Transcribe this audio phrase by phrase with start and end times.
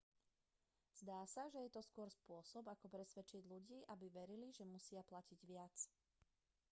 [1.01, 5.39] zdá sa že to je skôr spôsob ako presvedčiť ľudí aby verili že musia platiť
[5.51, 5.75] viac